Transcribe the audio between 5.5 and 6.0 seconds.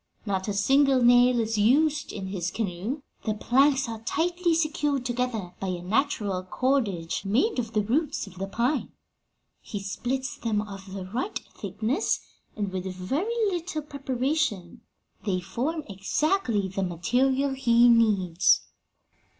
by a